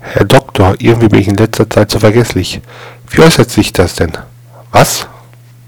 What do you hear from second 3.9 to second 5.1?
denn? Was?